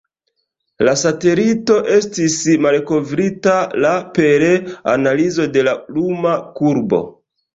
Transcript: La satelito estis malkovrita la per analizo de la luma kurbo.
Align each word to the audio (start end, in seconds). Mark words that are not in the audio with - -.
La 0.87 0.93
satelito 1.01 1.75
estis 1.95 2.37
malkovrita 2.67 3.53
la 3.85 3.91
per 4.15 4.45
analizo 4.95 5.47
de 5.59 5.67
la 5.71 5.75
luma 5.99 6.33
kurbo. 6.61 7.03